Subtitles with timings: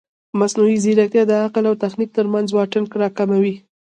[0.39, 3.55] مصنوعي ځیرکتیا د عقل او تخنیک ترمنځ واټن راکموي.